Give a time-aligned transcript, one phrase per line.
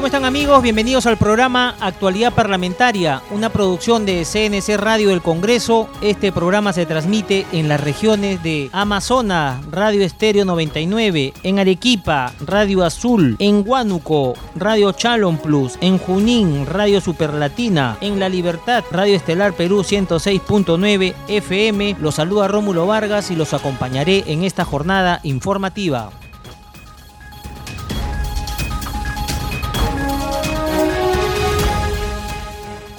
[0.00, 0.62] ¿Cómo están amigos?
[0.62, 5.90] Bienvenidos al programa Actualidad Parlamentaria, una producción de CNC Radio del Congreso.
[6.00, 12.82] Este programa se transmite en las regiones de Amazonas, Radio Estéreo 99, en Arequipa, Radio
[12.82, 19.52] Azul, en Huánuco, Radio Chalon Plus, en Junín, Radio Superlatina, en La Libertad, Radio Estelar
[19.52, 21.96] Perú 106.9 FM.
[22.00, 26.10] Los saluda Rómulo Vargas y los acompañaré en esta jornada informativa.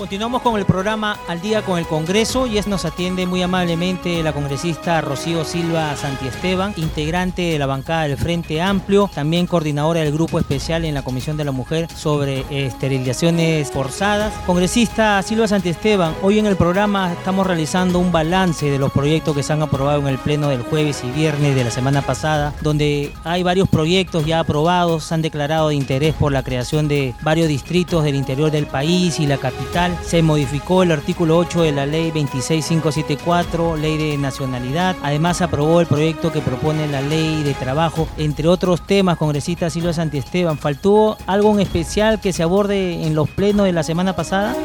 [0.02, 4.24] Continuamos con el programa Al día con el Congreso y es nos atiende muy amablemente
[4.24, 10.12] la congresista Rocío Silva Santiesteban, integrante de la bancada del Frente Amplio, también coordinadora del
[10.12, 14.34] grupo especial en la Comisión de la Mujer sobre esterilizaciones forzadas.
[14.48, 19.44] Congresista Silva Santiesteban, hoy en el programa estamos realizando un balance de los proyectos que
[19.44, 23.14] se han aprobado en el pleno del jueves y viernes de la semana pasada, donde
[23.24, 27.48] hay varios proyectos ya aprobados, se han declarado de interés por la creación de varios
[27.48, 31.86] distritos del interior del país y la capital se modificó el artículo 8 de la
[31.86, 34.96] ley 26574, ley de nacionalidad.
[35.02, 39.94] Además aprobó el proyecto que propone la ley de trabajo, entre otros temas, congresista Silvia
[39.94, 40.58] Santiesteban.
[40.58, 44.56] ¿Faltó algo en especial que se aborde en los plenos de la semana pasada?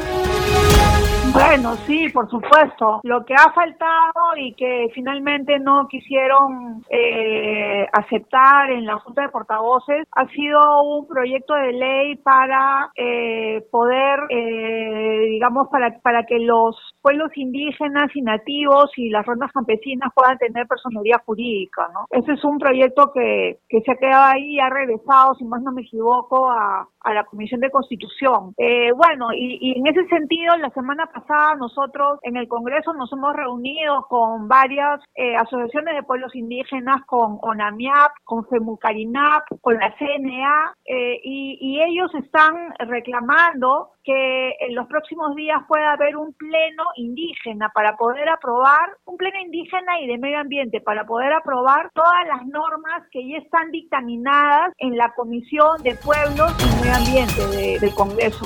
[1.37, 2.99] Bueno, sí, por supuesto.
[3.03, 9.29] Lo que ha faltado y que finalmente no quisieron eh, aceptar en la Junta de
[9.29, 16.39] Portavoces ha sido un proyecto de ley para eh, poder, eh, digamos, para, para que
[16.39, 22.07] los pueblos indígenas y nativos y las rondas campesinas puedan tener personalidad jurídica, ¿no?
[22.09, 25.61] Ese es un proyecto que, que se ha quedado ahí y ha regresado, si más
[25.61, 28.55] no me equivoco, a, a la Comisión de Constitución.
[28.95, 31.26] bueno, y, y en ese sentido, la semana pasada
[31.57, 37.37] nosotros en el Congreso nos hemos reunido con varias eh, asociaciones de pueblos indígenas, con
[37.41, 44.87] ONAMIAP, con FEMUCARINAP, con la CNA, eh, y, y ellos están reclamando que en los
[44.87, 50.17] próximos días pueda haber un pleno indígena para poder aprobar, un pleno indígena y de
[50.17, 55.83] medio ambiente, para poder aprobar todas las normas que ya están dictaminadas en la Comisión
[55.83, 58.45] de Pueblos y Medio Ambiente del Congreso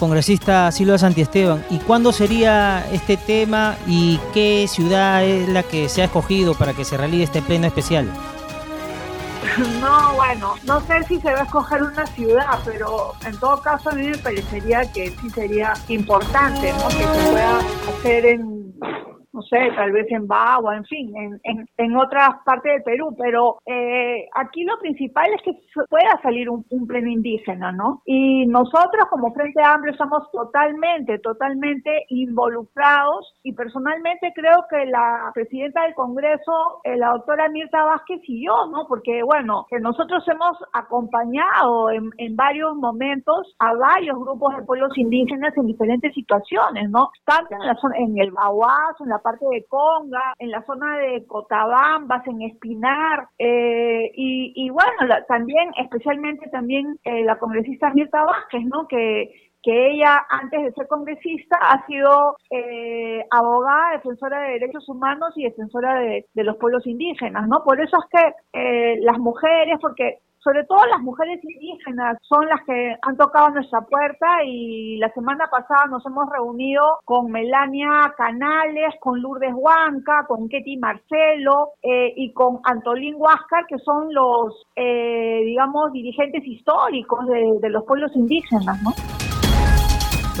[0.00, 1.64] congresista Silva Santiesteban.
[1.70, 6.72] ¿Y cuándo sería este tema y qué ciudad es la que se ha escogido para
[6.72, 8.08] que se realice este pleno especial?
[9.80, 13.90] No, bueno, no sé si se va a escoger una ciudad, pero en todo caso
[13.90, 16.88] a mí me parecería que sí sería importante, ¿no?
[16.88, 17.58] Que se pueda
[17.98, 18.74] hacer en
[19.32, 23.14] no sé, tal vez en Bagua, en fin, en, en, en otras partes del Perú,
[23.16, 25.52] pero eh, aquí lo principal es que
[25.88, 28.02] pueda salir un, pleno indígena, ¿no?
[28.04, 35.82] Y nosotros como Frente Amplio estamos totalmente, totalmente involucrados y personalmente creo que la presidenta
[35.82, 38.86] del Congreso, eh, la doctora Mirta Vázquez y yo, ¿no?
[38.88, 44.96] Porque bueno, que nosotros hemos acompañado en, en varios momentos a varios grupos de pueblos
[44.96, 47.10] indígenas en diferentes situaciones, ¿no?
[47.24, 50.98] Tanto en, la zona, en el Baguazo, en la parte de Conga, en la zona
[50.98, 58.64] de Cotabambas, en Espinar, eh, y, bueno, también, especialmente también eh, la congresista Mirta Vázquez,
[58.64, 58.86] ¿no?
[58.88, 59.30] Que,
[59.62, 65.44] que ella, antes de ser congresista, ha sido eh, abogada, defensora de derechos humanos y
[65.44, 67.62] defensora de, de, los pueblos indígenas, ¿no?
[67.62, 72.96] Por eso es que las mujeres, porque sobre todo las mujeres indígenas son las que
[73.02, 79.20] han tocado nuestra puerta y la semana pasada nos hemos reunido con Melania Canales, con
[79.20, 85.92] Lourdes Huanca, con Ketty Marcelo eh, y con Antolín Huáscar, que son los, eh, digamos,
[85.92, 89.19] dirigentes históricos de, de los pueblos indígenas, ¿no?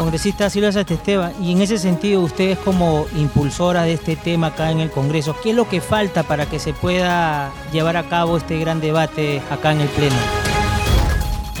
[0.00, 4.80] Congresista Silvia Esteban, y en ese sentido, ustedes como impulsora de este tema acá en
[4.80, 8.58] el Congreso, ¿qué es lo que falta para que se pueda llevar a cabo este
[8.58, 10.49] gran debate acá en el Pleno?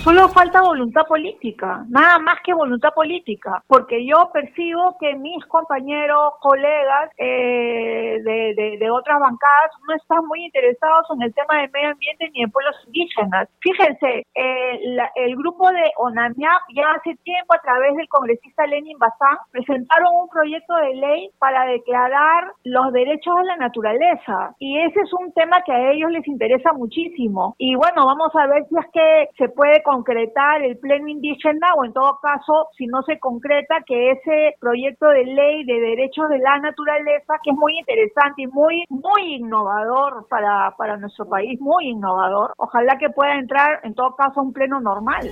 [0.02, 6.32] Solo falta voluntad política, nada más que voluntad política, porque yo percibo que mis compañeros,
[6.40, 11.90] colegas eh, de, de, otras bancadas no están muy interesados en el tema del medio
[11.90, 13.48] ambiente ni en pueblos indígenas.
[13.60, 14.80] Fíjense, eh,
[15.16, 20.28] el grupo de ONAMIAP ya hace tiempo a través del congresista Lenin Bazán presentaron un
[20.30, 25.62] proyecto de ley para declarar los derechos de la naturaleza y ese es un tema
[25.66, 29.48] que a ellos les interesa muchísimo y bueno, vamos a ver si es que se
[29.50, 34.54] puede concretar el pleno indígena o en todo caso si no se concreta que ese
[34.60, 39.34] proyecto de ley de derechos de la naturaleza que es muy interesante y muy muy
[39.34, 44.42] innovador para, para nuestro país, muy innovador, ojalá que pueda entrar en todo caso a
[44.44, 45.30] un pleno normal.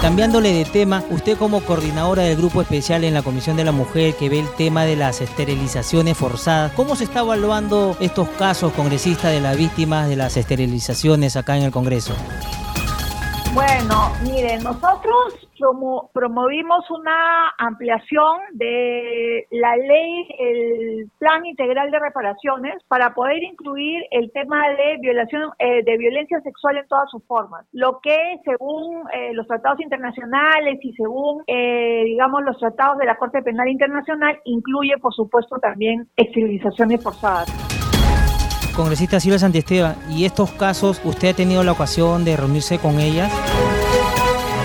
[0.00, 4.14] Cambiándole de tema, usted como coordinadora del grupo especial en la Comisión de la Mujer
[4.18, 9.30] que ve el tema de las esterilizaciones forzadas, ¿cómo se está evaluando estos casos congresistas
[9.30, 12.14] de las víctimas de las esterilizaciones acá en el Congreso?
[13.54, 15.48] Bueno, miren, nosotros
[16.12, 24.32] promovimos una ampliación de la ley, el plan integral de reparaciones, para poder incluir el
[24.32, 27.64] tema de violación, eh, de violencia sexual en todas sus formas.
[27.70, 33.16] Lo que, según eh, los tratados internacionales y según, eh, digamos, los tratados de la
[33.16, 37.73] Corte Penal Internacional, incluye, por supuesto, también esterilizaciones forzadas.
[38.74, 43.30] Congresista Silvia Santiesteban, ¿y estos casos usted ha tenido la ocasión de reunirse con ellas?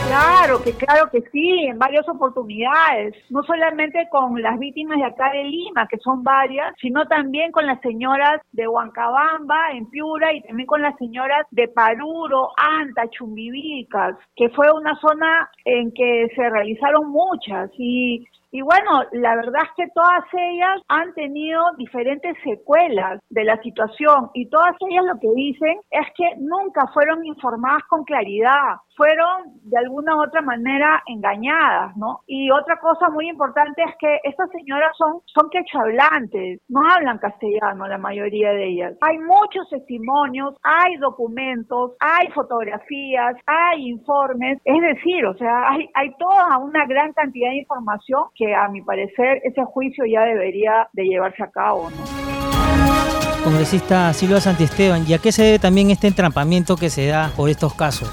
[0.08, 5.32] Claro que claro que sí, en varias oportunidades, no solamente con las víctimas de acá
[5.32, 10.42] de Lima, que son varias, sino también con las señoras de Huancabamba, en Piura, y
[10.42, 16.50] también con las señoras de Paruro, Anta, Chumbivicas, que fue una zona en que se
[16.50, 23.22] realizaron muchas y y bueno, la verdad es que todas ellas han tenido diferentes secuelas
[23.30, 28.04] de la situación y todas ellas lo que dicen es que nunca fueron informadas con
[28.06, 32.22] claridad, fueron de alguna u otra manera engañadas, ¿no?
[32.26, 37.88] Y otra cosa muy importante es que estas señoras son, son quechohablantes, no hablan castellano
[37.88, 38.98] la mayoría de ellas.
[39.02, 46.10] Hay muchos testimonios, hay documentos, hay fotografías, hay informes, es decir, o sea, hay, hay
[46.18, 51.04] toda una gran cantidad de información que a mi parecer ese juicio ya debería de
[51.04, 51.90] llevarse a cabo.
[51.90, 53.44] ¿no?
[53.44, 57.50] Congresista Silvia Santiesteban, ¿y a qué se debe también este entrampamiento que se da por
[57.50, 58.10] estos casos?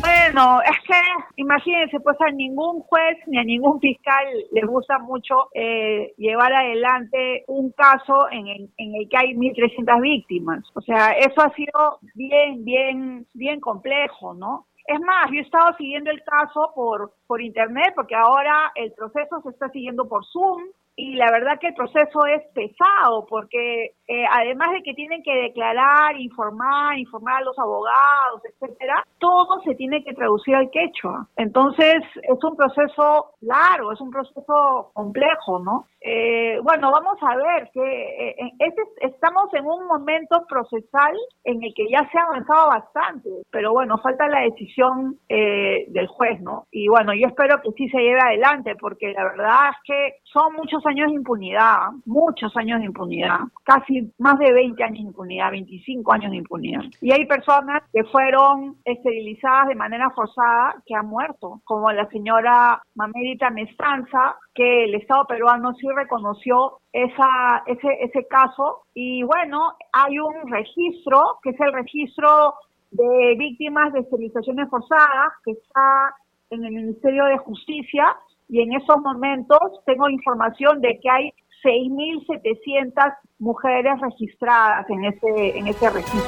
[0.00, 1.00] Bueno, es que
[1.36, 7.44] imagínense, pues a ningún juez ni a ningún fiscal les gusta mucho eh, llevar adelante
[7.48, 10.64] un caso en el, en el que hay 1.300 víctimas.
[10.74, 14.66] O sea, eso ha sido bien, bien, bien complejo, ¿no?
[14.88, 19.42] Es más, yo he estado siguiendo el caso por, por internet porque ahora el proceso
[19.42, 20.62] se está siguiendo por Zoom
[20.98, 25.32] y la verdad que el proceso es pesado porque eh, además de que tienen que
[25.32, 31.28] declarar, informar, informar a los abogados, etcétera, todo se tiene que traducir al quechua.
[31.36, 35.86] Entonces es un proceso largo, es un proceso complejo, ¿no?
[36.00, 41.88] Eh, bueno, vamos a ver que eh, estamos en un momento procesal en el que
[41.88, 46.66] ya se ha avanzado bastante, pero bueno, falta la decisión del juez, ¿no?
[46.72, 50.54] Y bueno, yo espero que sí se lleve adelante porque la verdad es que son
[50.54, 55.50] muchos años de impunidad, muchos años de impunidad, casi más de 20 años de impunidad,
[55.50, 56.82] 25 años de impunidad.
[57.00, 62.82] Y hay personas que fueron esterilizadas de manera forzada que han muerto, como la señora
[62.94, 68.82] Mamérita Mestanza, que el Estado peruano sí reconoció esa, ese, ese caso.
[68.94, 72.54] Y bueno, hay un registro, que es el registro
[72.90, 76.14] de víctimas de esterilizaciones forzadas, que está
[76.50, 78.16] en el Ministerio de Justicia,
[78.48, 81.32] y en esos momentos tengo información de que hay
[81.64, 86.22] 6.700 mujeres registradas en ese, en ese registro.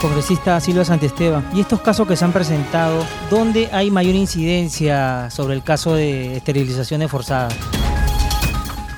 [0.00, 5.54] Congresista Silvia Santesteban, ¿y estos casos que se han presentado, dónde hay mayor incidencia sobre
[5.54, 7.87] el caso de esterilizaciones forzadas?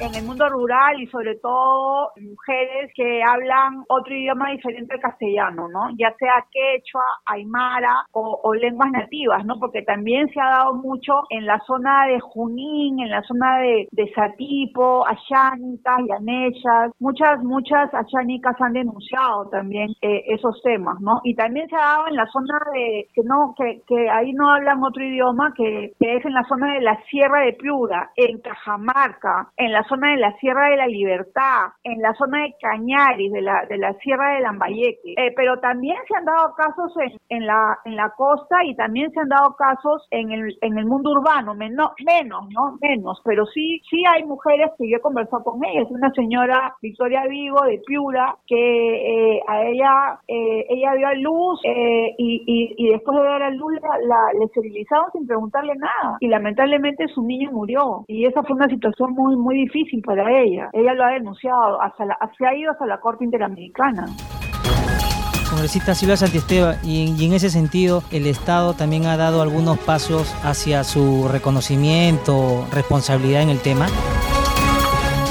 [0.01, 5.69] En el mundo rural y sobre todo mujeres que hablan otro idioma diferente al castellano,
[5.69, 5.91] ¿no?
[5.99, 9.59] Ya sea quechua, aymara o, lenguas nativas, ¿no?
[9.59, 13.89] Porque también se ha dado mucho en la zona de Junín, en la zona de,
[13.91, 21.21] de Satipo, Ayánicas, Yanechas, muchas, muchas Ayánicas han denunciado también eh, esos temas, ¿no?
[21.25, 24.51] Y también se ha dado en la zona de, que no, que, que ahí no
[24.51, 28.41] hablan otro idioma, que, que es en la zona de la Sierra de Piura, en
[28.41, 33.33] Cajamarca, en la zona de la Sierra de la Libertad, en la zona de Cañaris,
[33.33, 35.15] de la, de la Sierra de Lambayeque.
[35.17, 39.11] Eh, pero también se han dado casos en, en, la, en la costa y también
[39.11, 42.79] se han dado casos en el, en el mundo urbano, menos, menos, ¿no?
[42.81, 45.89] Menos, pero sí, sí hay mujeres que yo he conversado con ellas.
[45.91, 51.61] Una señora, Victoria Vigo, de Piura, que eh, a ella, eh, ella dio a luz
[51.65, 56.17] y, y, y, después de dar a luz la, la, esterilizaron sin preguntarle nada.
[56.21, 58.05] Y lamentablemente su niño murió.
[58.07, 60.71] Y esa fue una situación muy, muy difícil difícil para ella.
[60.73, 64.07] Ella lo ha denunciado, hasta la, se ha ido hasta la Corte Interamericana.
[65.49, 70.33] Congresista Silvia Santiesteva, y, y en ese sentido el Estado también ha dado algunos pasos
[70.45, 73.87] hacia su reconocimiento, responsabilidad en el tema.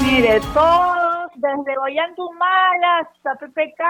[0.04, 1.78] Mire, todos, desde
[2.18, 3.82] Humala hasta PPK,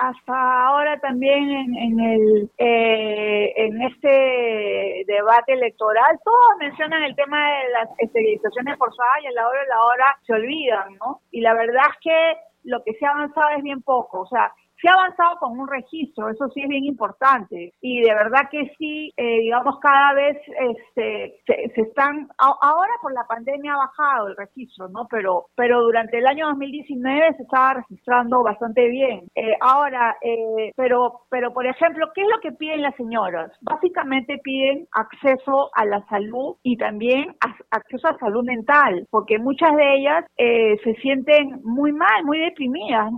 [0.00, 7.38] hasta ahora también en, en el eh, en este debate electoral, todos mencionan el tema
[7.38, 11.20] de las esterilizaciones forzadas y a la hora de la hora se olvidan, ¿no?
[11.30, 14.52] Y la verdad es que lo que se ha avanzado es bien poco, o sea,
[14.80, 17.74] se ha avanzado con un registro, eso sí es bien importante.
[17.80, 23.26] Y de verdad que sí, eh, digamos, cada vez este, se, están, ahora por la
[23.26, 25.06] pandemia ha bajado el registro, ¿no?
[25.10, 29.28] Pero, pero durante el año 2019 se estaba registrando bastante bien.
[29.34, 33.50] Eh, ahora, eh, pero, pero por ejemplo, ¿qué es lo que piden las señoras?
[33.62, 37.34] Básicamente piden acceso a la salud y también
[37.70, 43.10] acceso a salud mental, porque muchas de ellas se sienten muy mal, muy deprimidas.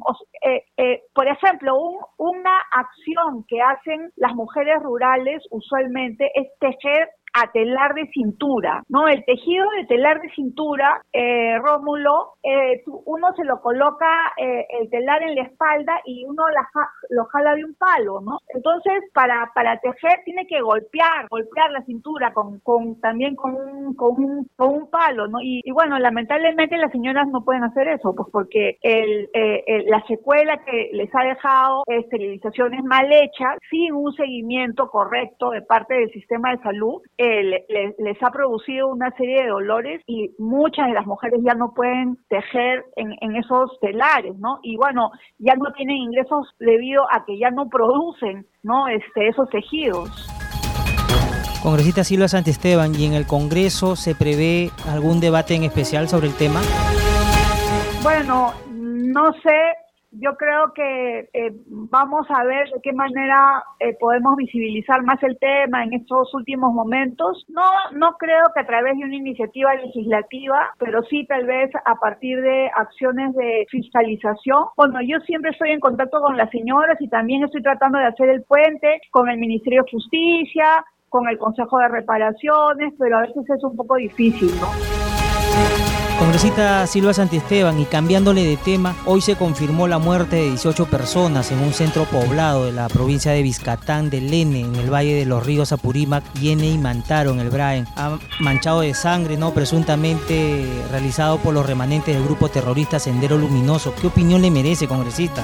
[1.14, 1.76] por ejemplo, ejemplo,
[2.18, 9.08] una acción que hacen las mujeres rurales usualmente es tejer a telar de cintura, ¿no?
[9.08, 14.90] El tejido de telar de cintura, eh, Rómulo, eh, uno se lo coloca eh, el
[14.90, 16.68] telar en la espalda y uno la
[17.10, 18.38] lo jala de un palo, ¿no?
[18.48, 23.94] Entonces, para, para tejer tiene que golpear, golpear la cintura con, con también con un,
[23.94, 25.38] con un, con un palo, ¿no?
[25.42, 30.62] Y, bueno, lamentablemente las señoras no pueden hacer eso, pues porque el, eh, la secuela
[30.64, 36.52] que les ha dejado esterilizaciones mal hechas, sin un seguimiento correcto de parte del sistema
[36.52, 41.54] de salud, les ha producido una serie de dolores y muchas de las mujeres ya
[41.54, 44.58] no pueden tejer en, esos telares, ¿no?
[44.62, 48.88] Y bueno, ya no tienen ingresos debido a que ya no producen, ¿no?
[48.88, 50.10] Este, esos tejidos.
[51.62, 56.34] Congresista Silva Santisteban, ¿y en el Congreso se prevé algún debate en especial sobre el
[56.34, 56.60] tema?
[58.02, 59.81] Bueno, no sé,
[60.12, 65.38] yo creo que eh, vamos a ver de qué manera eh, podemos visibilizar más el
[65.38, 67.44] tema en estos últimos momentos.
[67.48, 71.94] No, no creo que a través de una iniciativa legislativa, pero sí tal vez a
[71.94, 74.66] partir de acciones de fiscalización.
[74.76, 78.28] Bueno, yo siempre estoy en contacto con las señoras y también estoy tratando de hacer
[78.28, 83.48] el puente con el Ministerio de Justicia, con el Consejo de Reparaciones, pero a veces
[83.48, 86.01] es un poco difícil, ¿no?
[86.22, 91.50] Congresista Silva Santiesteban, y cambiándole de tema, hoy se confirmó la muerte de 18 personas
[91.50, 95.26] en un centro poblado de la provincia de Vizcatán de Lene, en el Valle de
[95.26, 97.88] los Ríos Apurímac, Yene y Mantaro, en el Braen.
[97.96, 99.52] Ha manchado de sangre, ¿no?
[99.52, 103.92] Presuntamente realizado por los remanentes del grupo terrorista Sendero Luminoso.
[104.00, 105.42] ¿Qué opinión le merece, congresista?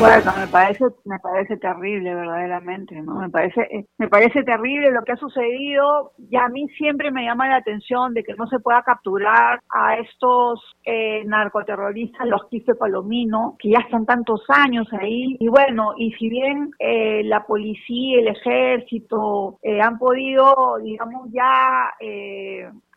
[0.00, 3.16] Bueno, me parece, me parece terrible verdaderamente, ¿no?
[3.16, 6.12] Me parece, eh, me parece terrible lo que ha sucedido.
[6.16, 9.98] Y a mí siempre me llama la atención de que no se pueda capturar a
[9.98, 15.36] estos eh, narcoterroristas, los Quispe Palomino, que ya están tantos años ahí.
[15.38, 21.90] Y bueno, y si bien eh, la policía, el ejército han podido, digamos, ya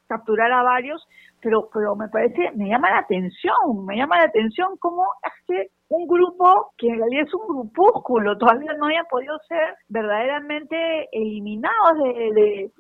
[0.07, 1.05] capturar a varios,
[1.41, 5.71] pero, pero me parece, me llama la atención, me llama la atención cómo es que
[5.93, 11.99] un grupo que en realidad es un grupúsculo, todavía no haya podido ser verdaderamente eliminados
[11.99, 12.71] de,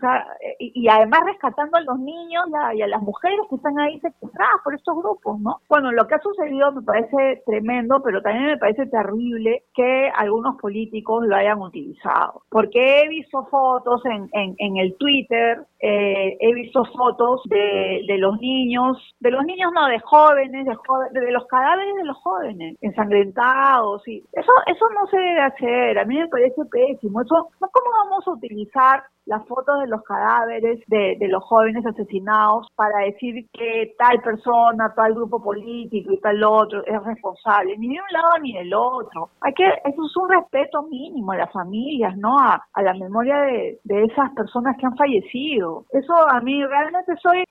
[0.57, 4.73] y, además rescatando a los niños y a, las mujeres que están ahí secuestradas por
[4.73, 5.57] estos grupos, ¿no?
[5.69, 10.57] Bueno, lo que ha sucedido me parece tremendo, pero también me parece terrible que algunos
[10.59, 16.83] políticos lo hayan utilizado, porque he visto fotos en, en, el Twitter, eh, he visto
[16.85, 21.95] fotos de, de los niños, de los niños no, de jóvenes, de, de los cadáveres
[21.95, 26.63] de los jóvenes, ensangrentados y eso eso no se debe hacer a mí me parece
[26.65, 31.85] pésimo eso cómo vamos a utilizar las fotos de los cadáveres de, de, los jóvenes
[31.85, 37.87] asesinados para decir que tal persona, tal grupo político y tal otro es responsable, ni
[37.87, 39.29] de un lado ni del otro.
[39.41, 42.37] Hay que, eso es un respeto mínimo a las familias, ¿no?
[42.37, 45.85] A, la memoria de, de, esas personas que han fallecido.
[45.91, 47.45] Eso a mí realmente soy,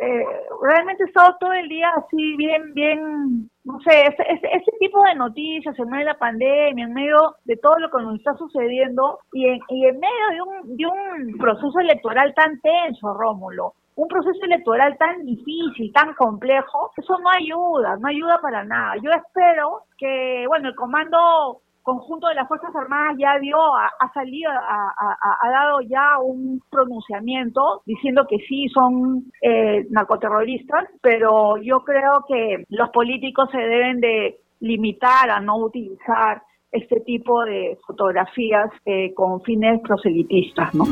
[0.00, 0.24] eh,
[0.62, 5.14] realmente he estado todo el día así bien, bien, no sé, ese, ese, tipo de
[5.14, 9.18] noticias en medio de la pandemia, en medio de todo lo que nos está sucediendo
[9.34, 14.08] y en, y en medio de un, de un proceso electoral tan tenso, Rómulo, un
[14.08, 18.94] proceso electoral tan difícil, tan complejo, eso no ayuda, no ayuda para nada.
[19.02, 24.50] Yo espero que, bueno, el comando conjunto de las Fuerzas Armadas ya dio, ha, salido,
[24.50, 32.64] ha, dado ya un pronunciamiento diciendo que sí son eh, narcoterroristas, pero yo creo que
[32.68, 39.42] los políticos se deben de limitar a no utilizar este tipo de fotografías eh, con
[39.42, 40.84] fines proselitistas, ¿no?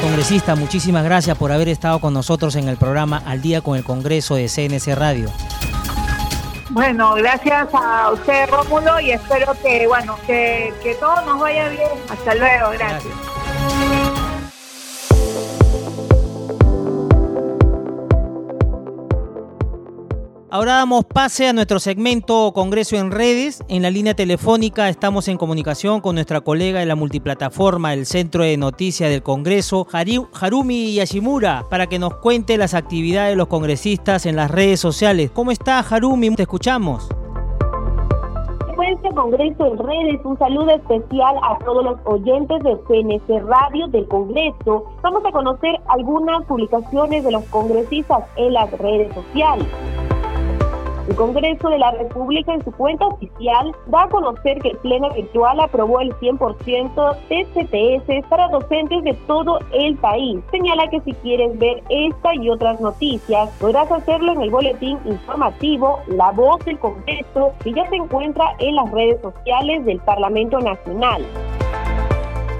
[0.00, 3.84] Congresista, muchísimas gracias por haber estado con nosotros en el programa Al Día con el
[3.84, 5.28] Congreso de CNC Radio.
[6.72, 11.90] Bueno, gracias a usted, Rómulo, y espero que, bueno, que, que todo nos vaya bien.
[12.08, 13.31] Hasta luego, gracias.
[20.54, 23.64] Ahora damos pase a nuestro segmento Congreso en redes.
[23.68, 28.44] En la línea telefónica estamos en comunicación con nuestra colega de la multiplataforma, el Centro
[28.44, 34.26] de Noticias del Congreso, Harumi Yashimura, para que nos cuente las actividades de los congresistas
[34.26, 35.30] en las redes sociales.
[35.30, 36.34] ¿Cómo está Harumi?
[36.34, 37.08] Te escuchamos
[38.92, 44.06] este Congreso en redes, un saludo especial a todos los oyentes de CNC Radio del
[44.08, 44.84] Congreso.
[45.02, 49.66] Vamos a conocer algunas publicaciones de los congresistas en las redes sociales.
[51.12, 55.10] El Congreso de la República en su cuenta oficial da a conocer que el Pleno
[55.10, 60.40] Virtual aprobó el 100% de CTS para docentes de todo el país.
[60.50, 66.00] Señala que si quieres ver esta y otras noticias, podrás hacerlo en el boletín informativo
[66.06, 71.26] La Voz del Congreso, que ya se encuentra en las redes sociales del Parlamento Nacional.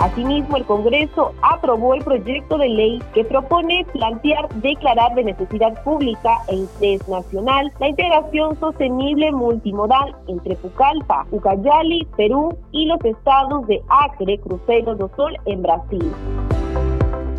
[0.03, 6.39] Asimismo, el Congreso aprobó el proyecto de ley que propone plantear declarar de necesidad pública
[6.49, 13.81] e interés nacional la integración sostenible multimodal entre Pucallpa, Ucayali, Perú y los estados de
[13.89, 16.11] Acre, Cruzeiro do Sol en Brasil.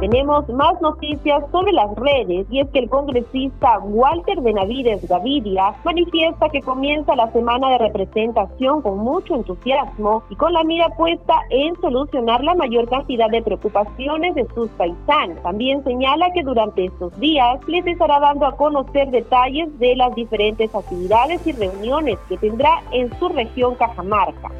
[0.03, 6.49] Tenemos más noticias sobre las redes y es que el congresista Walter Benavides Gaviria manifiesta
[6.49, 11.79] que comienza la semana de representación con mucho entusiasmo y con la mira puesta en
[11.79, 15.41] solucionar la mayor cantidad de preocupaciones de sus paisanos.
[15.41, 20.75] También señala que durante estos días les estará dando a conocer detalles de las diferentes
[20.75, 24.51] actividades y reuniones que tendrá en su región Cajamarca.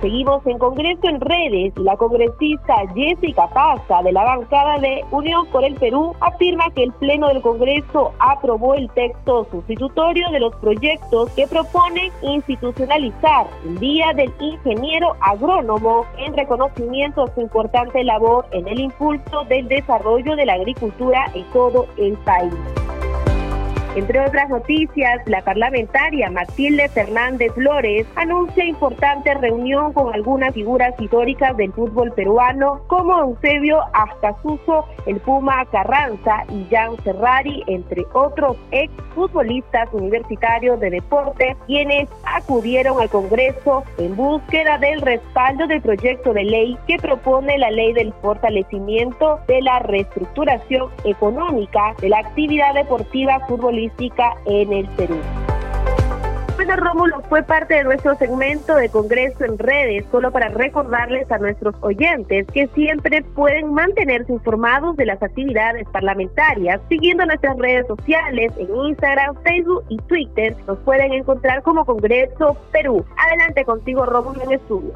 [0.00, 5.64] Seguimos en Congreso en redes la congresista Jessica Paza de la bancada de Unión por
[5.64, 11.30] el Perú afirma que el Pleno del Congreso aprobó el texto sustitutorio de los proyectos
[11.30, 18.68] que proponen institucionalizar el Día del Ingeniero Agrónomo en reconocimiento a su importante labor en
[18.68, 22.54] el impulso del desarrollo de la agricultura en todo el país.
[23.98, 31.56] Entre otras noticias, la parlamentaria Matilde Fernández Flores anuncia importante reunión con algunas figuras históricas
[31.56, 38.92] del fútbol peruano como Eusebio Astasuso, el Puma Carranza y Jan Ferrari, entre otros ex
[39.16, 46.44] futbolistas universitarios de deporte, quienes acudieron al Congreso en búsqueda del respaldo del proyecto de
[46.44, 53.40] ley que propone la ley del fortalecimiento de la reestructuración económica de la actividad deportiva
[53.48, 53.87] futbolística
[54.46, 55.16] en el Perú.
[56.56, 61.38] Bueno, Rómulo, fue parte de nuestro segmento de Congreso en redes, solo para recordarles a
[61.38, 68.52] nuestros oyentes que siempre pueden mantenerse informados de las actividades parlamentarias siguiendo nuestras redes sociales
[68.58, 70.56] en Instagram, Facebook y Twitter.
[70.66, 73.04] Nos pueden encontrar como Congreso Perú.
[73.16, 74.94] Adelante contigo, Rómulo, en estudio.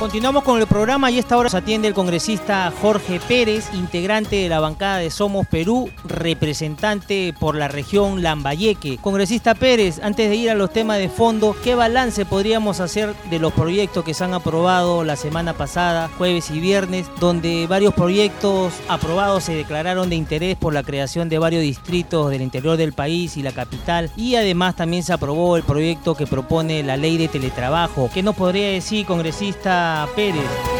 [0.00, 4.48] Continuamos con el programa y esta hora se atiende el congresista Jorge Pérez, integrante de
[4.48, 8.96] la bancada de Somos Perú, representante por la región Lambayeque.
[8.96, 13.38] Congresista Pérez, antes de ir a los temas de fondo, ¿qué balance podríamos hacer de
[13.38, 18.72] los proyectos que se han aprobado la semana pasada, jueves y viernes, donde varios proyectos
[18.88, 23.36] aprobados se declararon de interés por la creación de varios distritos del interior del país
[23.36, 24.10] y la capital?
[24.16, 28.08] Y además también se aprobó el proyecto que propone la ley de teletrabajo.
[28.14, 29.89] ¿Qué nos podría decir, congresista?
[30.14, 30.79] Pérez.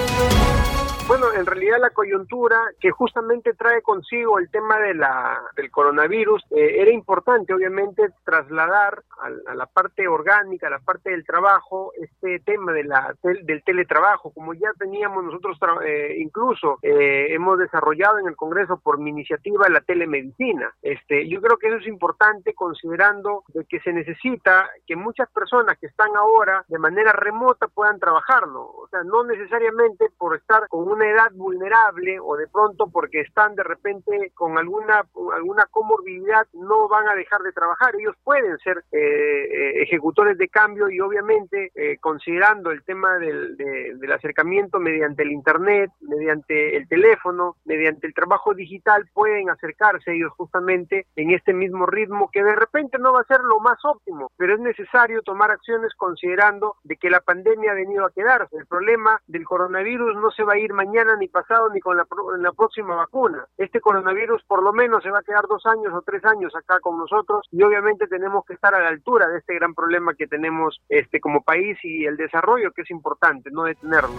[1.41, 6.83] En realidad la coyuntura que justamente trae consigo el tema de la, del coronavirus, eh,
[6.83, 12.73] era importante obviamente trasladar a, la parte orgánica, a la parte del trabajo, este tema
[12.73, 18.37] de la, del, teletrabajo, como ya teníamos nosotros eh, incluso eh, hemos desarrollado en el
[18.37, 20.71] Congreso por mi iniciativa la telemedicina.
[20.83, 25.79] Este, yo creo que eso es importante considerando de que se necesita que muchas personas
[25.79, 30.87] que están ahora de manera remota puedan trabajarlo, o sea, no necesariamente por estar con
[30.87, 36.89] un edad vulnerable o de pronto porque están de repente con alguna alguna comorbilidad no
[36.89, 37.95] van a dejar de trabajar.
[37.97, 43.57] Ellos pueden ser eh, eh, ejecutores de cambio y obviamente eh, considerando el tema del,
[43.57, 50.33] del acercamiento mediante el internet mediante el teléfono mediante el trabajo digital pueden acercarse ellos
[50.37, 54.31] justamente en este mismo ritmo que de repente no va a ser lo más óptimo
[54.37, 58.57] pero es necesario tomar acciones considerando de que la pandemia ha venido a quedarse.
[58.57, 62.07] El problema del coronavirus no se va a ir mañana ni pasado ni con la,
[62.39, 63.47] la próxima vacuna.
[63.57, 66.81] Este coronavirus por lo menos se va a quedar dos años o tres años acá
[66.81, 70.27] con nosotros y obviamente tenemos que estar a la altura de este gran problema que
[70.27, 74.17] tenemos este como país y el desarrollo que es importante, no detenerlo.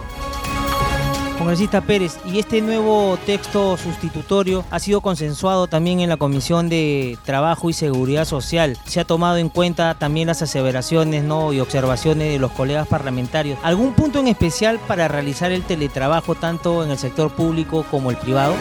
[1.42, 7.18] Congresista Pérez, y este nuevo texto sustitutorio ha sido consensuado también en la Comisión de
[7.24, 8.78] Trabajo y Seguridad Social.
[8.84, 13.58] Se ha tomado en cuenta también las aseveraciones y observaciones de los colegas parlamentarios.
[13.64, 18.18] ¿Algún punto en especial para realizar el teletrabajo tanto en el sector público como el
[18.18, 18.54] privado?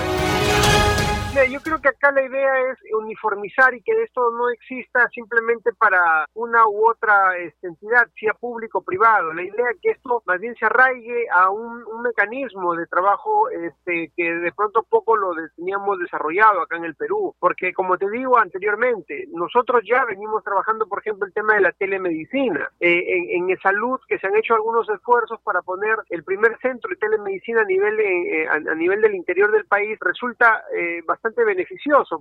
[1.81, 6.89] Que acá la idea es uniformizar y que esto no exista simplemente para una u
[6.89, 9.33] otra este, entidad, sea público o privado.
[9.33, 14.11] La idea es que esto más bien se arraigue a un, mecanismo de trabajo este,
[14.17, 18.39] que de pronto poco lo teníamos desarrollado acá en el Perú, porque como te digo
[18.39, 22.71] anteriormente, nosotros ya venimos trabajando, por ejemplo, el tema de la telemedicina.
[22.79, 26.89] Eh, en, en, salud, que se han hecho algunos esfuerzos para poner el primer centro
[26.89, 31.70] de telemedicina a nivel, eh, a, nivel del interior del país, resulta eh, bastante beneficioso.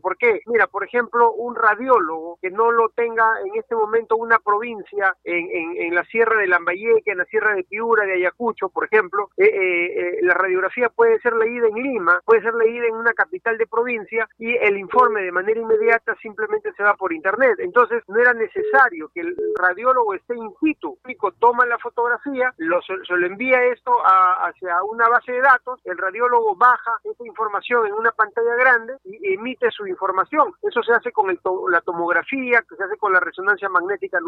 [0.01, 0.41] ¿Por qué?
[0.47, 5.49] Mira, por ejemplo, un radiólogo que no lo tenga en este momento una provincia en,
[5.77, 9.45] en, la Sierra de Lambayeque, en la Sierra de Piura, de Ayacucho, por ejemplo, eh,
[9.45, 13.59] eh, eh, la radiografía puede ser leída en Lima, puede ser leída en una capital
[13.59, 17.59] de provincia y el informe de manera inmediata simplemente se va por internet.
[17.59, 20.99] Entonces, no era necesario que el radiólogo esté in situ,
[21.39, 26.55] toma la fotografía, lo, se, lo envía esto hacia una base de datos, el radiólogo
[26.57, 28.95] baja esa información en una pantalla grande
[29.41, 30.53] emite su información.
[30.63, 34.19] Eso se hace con el la tomografía, se hace con la resonancia magnética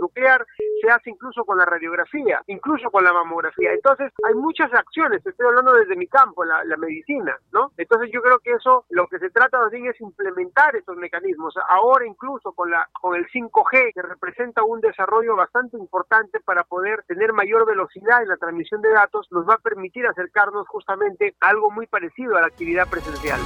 [0.00, 0.44] nuclear,
[0.80, 3.72] se hace incluso con la radiografía, incluso con la mamografía.
[3.72, 7.72] Entonces, hay muchas acciones, estoy hablando desde mi campo, la, la medicina, ¿no?
[7.76, 11.54] Entonces, yo creo que eso, lo que se trata más bien es implementar estos mecanismos.
[11.68, 17.04] Ahora, incluso con, la, con el 5G, que representa un desarrollo bastante importante para poder
[17.04, 21.48] tener mayor velocidad en la transmisión de datos, nos va a permitir acercarnos justamente a
[21.48, 23.40] algo muy parecido a la actividad presencial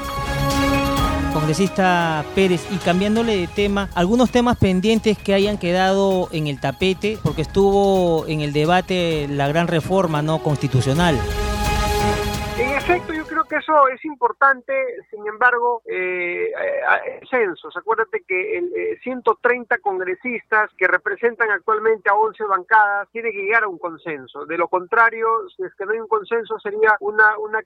[1.33, 7.19] congresista Pérez, y cambiándole de tema, algunos temas pendientes que hayan quedado en el tapete,
[7.23, 11.19] porque estuvo en el debate la gran reforma no constitucional.
[12.59, 13.13] En efecto,
[13.51, 14.73] que eso es importante,
[15.11, 16.53] sin embargo, eh,
[17.29, 17.77] censos.
[17.77, 23.65] Acuérdate que el, 130 eh, congresistas que representan actualmente a 11 bancadas tiene que llegar
[23.65, 24.47] a un consenso.
[24.47, 27.59] De lo contrario, si es que no hay un consenso, sería una, una,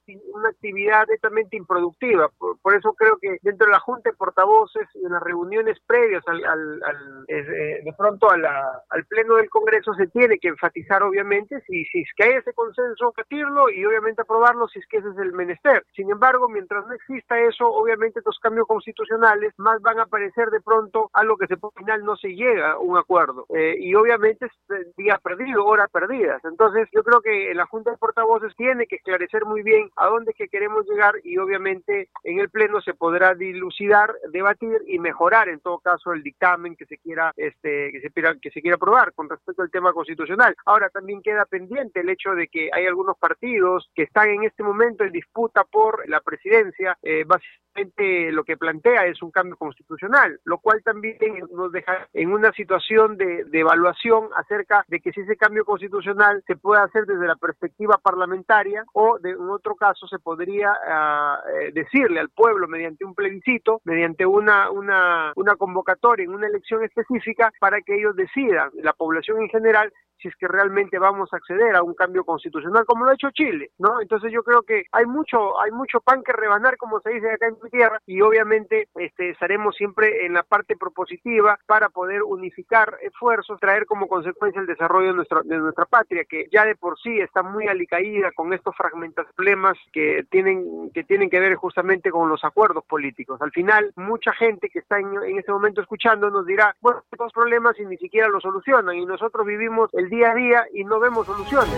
[0.49, 2.31] actividad netamente improductiva.
[2.38, 6.25] Por, eso creo que dentro de la Junta de Portavoces y en las reuniones previas
[6.27, 6.81] al,
[7.29, 12.09] eh, de pronto al Pleno del Congreso se tiene que enfatizar, obviamente, si, si es
[12.16, 15.73] que hay ese consenso, batirlo y obviamente aprobarlo si que ese es el menester.
[15.94, 20.60] Sin embargo, mientras no exista eso, obviamente estos cambios constitucionales más van a aparecer de
[20.60, 23.46] pronto a lo que se, al final no se llega a un acuerdo.
[23.48, 26.44] Eh, y obviamente es eh, día perdido, horas perdidas.
[26.44, 30.34] Entonces, yo creo que la Junta de Portavoces tiene que esclarecer muy bien a dónde
[30.34, 35.60] que queremos llegar y obviamente en el Pleno se podrá dilucidar, debatir y mejorar en
[35.60, 39.12] todo caso el dictamen que se quiera, este, que se quiera, que se quiera aprobar
[39.12, 40.54] con respecto al tema constitucional.
[40.64, 44.62] Ahora también queda pendiente el hecho de que hay algunos partidos que están en este
[44.62, 50.40] momento en disputa por la presidencia, eh, básicamente lo que plantea es un cambio constitucional,
[50.44, 51.18] lo cual también
[51.53, 56.57] nos deja en una situación de, evaluación acerca de que si ese cambio constitucional se
[56.57, 62.20] puede hacer desde la perspectiva parlamentaria o en otro caso se podría ah, eh, decirle
[62.20, 67.96] al pueblo mediante un plebiscito, mediante una, una convocatoria en una elección específica para que
[67.96, 71.94] ellos decidan, la población en general, si es que realmente vamos a acceder a un
[71.94, 74.00] cambio constitucional como lo ha hecho Chile, ¿no?
[74.00, 77.46] Entonces yo creo que hay mucho hay mucho pan que rebanar como se dice acá
[77.46, 82.96] en mi tierra y obviamente este estaremos siempre en la parte propositiva para poder unificar
[83.03, 86.98] esfuerzos, traer como consecuencia el desarrollo de nuestra de nuestra patria que ya de por
[87.00, 92.11] sí está muy alicaída con estos fragmentos problemas que tienen que tienen que ver justamente
[92.11, 93.40] con los acuerdos políticos.
[93.42, 97.33] Al final mucha gente que está en, en este momento escuchando nos dirá, bueno, estos
[97.33, 101.01] problemas y ni siquiera los solucionan y nosotros vivimos el día a día y no
[101.01, 101.75] vemos soluciones.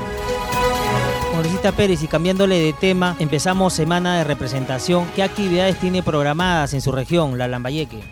[1.30, 5.06] Congresista Pérez, y cambiándole de tema, empezamos semana de representación.
[5.14, 8.02] ¿Qué actividades tiene programadas en su región, la Lambayeque?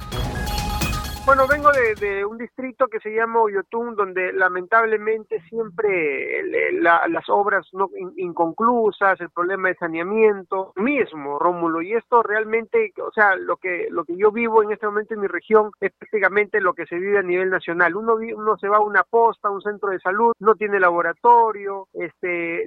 [1.26, 6.42] Bueno, vengo de, un distrito que se llama Oyotún, donde lamentablemente siempre
[6.82, 13.36] las obras no inconclusas, el problema de saneamiento mismo, Rómulo, y esto realmente, o sea,
[13.36, 16.74] lo que lo que yo vivo en este momento en mi región es prácticamente lo
[16.74, 17.96] que se vive a nivel nacional.
[17.96, 21.88] Uno uno se va a una posta, a un centro de salud, no tiene laboratorio,
[21.94, 22.66] este,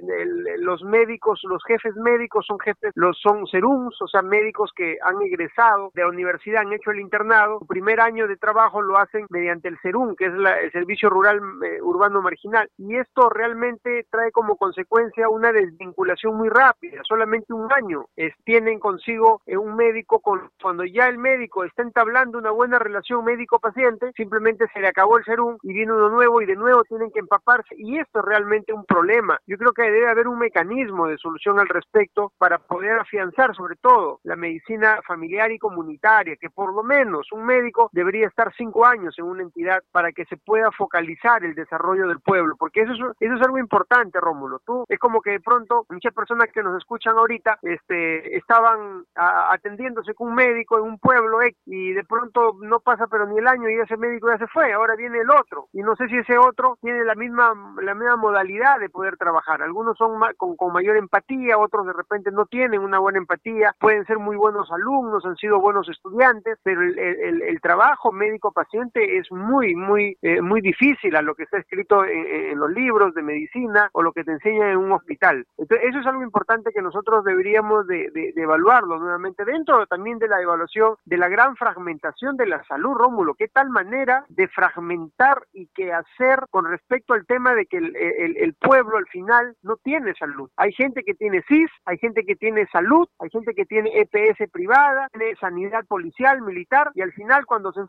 [0.58, 5.22] los médicos, los jefes médicos son jefes, los son serums, o sea, médicos que han
[5.22, 9.68] egresado de la universidad, han hecho el internado, primer año de trabajo lo hacen mediante
[9.68, 12.68] el CERUM, que es el Servicio Rural eh, Urbano Marginal.
[12.78, 18.78] Y esto realmente trae como consecuencia una desvinculación muy rápida, solamente un año es, tienen
[18.78, 24.12] consigo eh, un médico, con, cuando ya el médico está entablando una buena relación médico-paciente,
[24.16, 27.20] simplemente se le acabó el serum y viene uno nuevo y de nuevo tienen que
[27.20, 29.38] empaparse y esto es realmente un problema.
[29.46, 33.76] Yo creo que debe haber un mecanismo de solución al respecto para poder afianzar sobre
[33.76, 38.86] todo la medicina familiar y comunitaria, que por lo menos un médico debería estar cinco
[38.86, 42.92] años en una entidad para que se pueda focalizar el desarrollo del pueblo, porque eso
[42.92, 44.60] es, eso es algo importante, Rómulo.
[44.64, 50.14] Tú es como que de pronto muchas personas que nos escuchan ahorita este, estaban atendiéndose
[50.14, 53.46] con un médico en un pueblo X y de pronto no pasa pero ni el
[53.46, 56.16] año y ese médico ya se fue, ahora viene el otro y no sé si
[56.16, 59.62] ese otro tiene la misma la misma modalidad de poder trabajar.
[59.62, 64.04] Algunos son con, con mayor empatía, otros de repente no tienen una buena empatía, pueden
[64.06, 69.30] ser muy buenos alumnos, han sido buenos estudiantes, pero el, el, el trabajo médico-paciente es
[69.32, 73.22] muy, muy, eh, muy difícil a lo que está escrito en, en, los libros de
[73.22, 75.46] medicina o lo que te enseñan en un hospital.
[75.56, 80.18] Entonces, eso es algo importante que nosotros deberíamos de, de, de evaluarlo nuevamente dentro también
[80.18, 83.34] de la evaluación de la gran fragmentación de la salud, Rómulo.
[83.34, 87.96] ¿Qué tal manera de fragmentar y qué hacer con respecto al tema de que el,
[87.96, 90.50] el, el pueblo al final no tiene salud?
[90.56, 94.50] Hay gente que tiene CIS, hay gente que tiene salud, hay gente que tiene EPS
[94.50, 97.80] privada, tiene sanidad policial, militar, y al final cuando se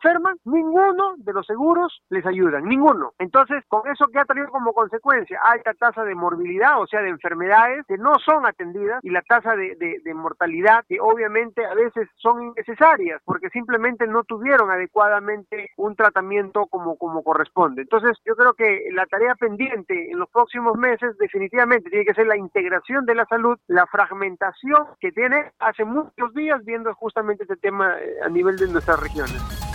[0.44, 3.12] ninguno de los seguros les ayudan, ninguno.
[3.18, 7.08] Entonces, con eso que ha traído como consecuencia alta tasa de morbilidad, o sea, de
[7.08, 11.74] enfermedades que no son atendidas, y la tasa de, de, de mortalidad, que obviamente a
[11.74, 17.82] veces son innecesarias, porque simplemente no tuvieron adecuadamente un tratamiento como, como corresponde.
[17.82, 22.26] Entonces, yo creo que la tarea pendiente en los próximos meses definitivamente tiene que ser
[22.26, 27.56] la integración de la salud, la fragmentación que tiene hace muchos días viendo justamente este
[27.56, 29.69] tema eh, a nivel de nuestras regiones.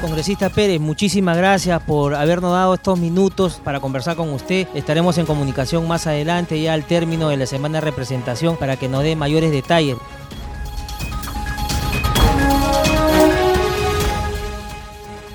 [0.00, 4.66] Congresista Pérez, muchísimas gracias por habernos dado estos minutos para conversar con usted.
[4.74, 8.88] Estaremos en comunicación más adelante, ya al término de la semana de representación, para que
[8.88, 9.96] nos dé mayores detalles.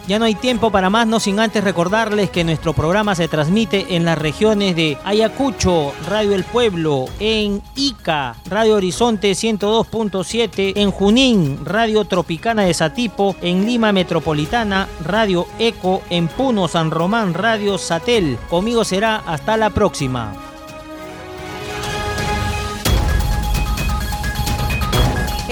[0.07, 3.95] Ya no hay tiempo para más, no sin antes recordarles que nuestro programa se transmite
[3.95, 11.65] en las regiones de Ayacucho, Radio El Pueblo, en Ica, Radio Horizonte 102.7, en Junín,
[11.65, 18.37] Radio Tropicana de Satipo, en Lima Metropolitana, Radio Eco, en Puno, San Román, Radio Satel.
[18.47, 20.44] Conmigo será hasta la próxima.